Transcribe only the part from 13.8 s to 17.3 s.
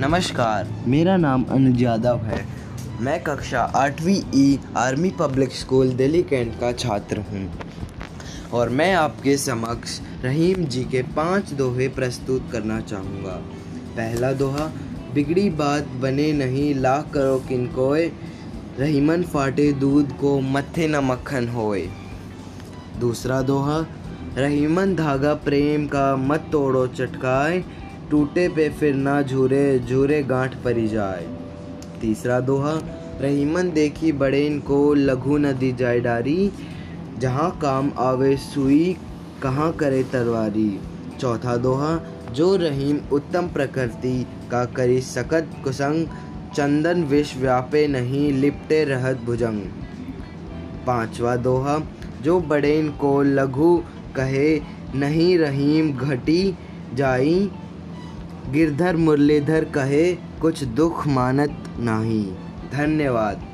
पहला दोहा, बिगड़ी बात बने नहीं, लाख